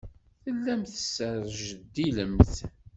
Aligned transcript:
Tellamt 0.43 0.91
tesrejdilemt. 0.95 2.53